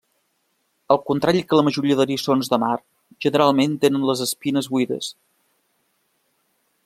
Al 0.93 0.99
contrari 1.09 1.43
que 1.49 1.59
la 1.59 1.65
majoria 1.67 1.97
d'eriçons 1.99 2.49
de 2.53 2.59
mar, 2.63 2.73
generalment 3.27 3.77
tenen 3.85 4.09
les 4.11 4.25
espines 4.29 4.71
buides. 4.77 5.13